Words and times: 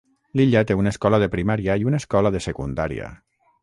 L'illa 0.39 0.63
té 0.71 0.77
una 0.79 0.93
escola 0.93 1.21
de 1.25 1.29
primària 1.37 1.79
i 1.83 1.87
una 1.91 2.03
escola 2.05 2.35
de 2.39 2.45
secundària. 2.49 3.17